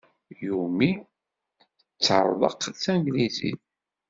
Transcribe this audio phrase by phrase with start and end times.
[0.43, 0.89] Yumi
[1.99, 3.61] ttertaq Tanglizit.